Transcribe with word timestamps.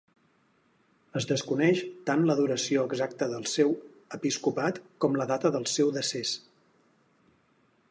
Es 1.19 1.27
desconeix 1.31 1.81
tant 2.07 2.23
la 2.29 2.35
duració 2.39 2.85
exacta 2.91 3.29
del 3.35 3.45
seu 3.53 3.75
episcopat 4.19 4.83
com 5.05 5.21
la 5.21 5.29
data 5.35 5.55
del 5.59 5.71
seu 5.77 5.95
decés. 6.01 6.35